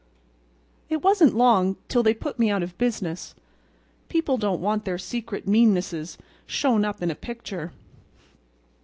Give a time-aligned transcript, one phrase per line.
[0.89, 3.35] "It wasn't long till they put me out of business.
[4.09, 7.71] People don't want their secret meannesses shown up in a picture.